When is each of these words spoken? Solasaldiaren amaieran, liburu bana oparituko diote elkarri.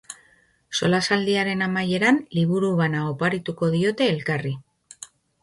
Solasaldiaren 0.77 1.61
amaieran, 1.65 2.17
liburu 2.39 2.73
bana 2.81 3.03
oparituko 3.11 3.71
diote 3.77 4.09
elkarri. 4.17 4.57